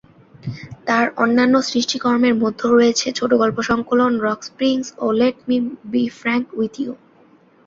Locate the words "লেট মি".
5.19-5.57